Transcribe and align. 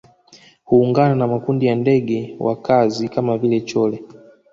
Huungana 0.63 1.15
na 1.15 1.27
makundi 1.27 1.65
ya 1.65 1.75
ndege 1.75 2.35
wakazi 2.39 3.09
kama 3.09 3.37
vile 3.37 3.61
chole 3.61 4.03